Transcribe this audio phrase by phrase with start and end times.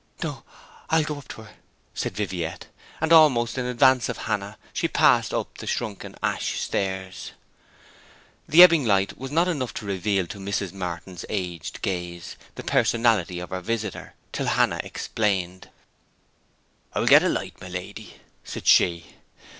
[0.23, 0.43] 'No,
[0.89, 1.57] I'll go up to her,'
[1.93, 2.65] said Viviette;
[3.01, 7.33] and almost in advance of Hannah she passed up the shrunken ash stairs.
[8.49, 10.73] The ebbing light was not enough to reveal to Mrs.
[10.73, 15.69] Martin's aged gaze the personality of her visitor, till Hannah explained.
[16.95, 19.05] 'I'll get a light, my lady,' said she.